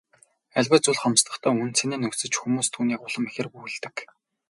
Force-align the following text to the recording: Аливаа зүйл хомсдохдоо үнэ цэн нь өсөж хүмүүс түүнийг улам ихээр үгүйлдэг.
Аливаа 0.59 0.79
зүйл 0.83 0.99
хомсдохдоо 1.01 1.53
үнэ 1.61 1.73
цэн 1.77 1.93
нь 1.97 2.07
өсөж 2.09 2.33
хүмүүс 2.39 2.67
түүнийг 2.73 3.01
улам 3.05 3.23
ихээр 3.29 3.47
үгүйлдэг. 3.49 3.95